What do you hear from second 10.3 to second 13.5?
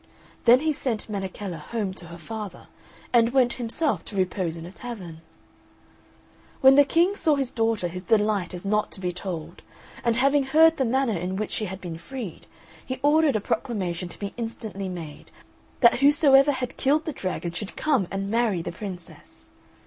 heard the manner in which she had been freed, he ordered a